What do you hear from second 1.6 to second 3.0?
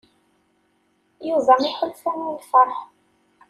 iḥulfa i lfeṛḥ.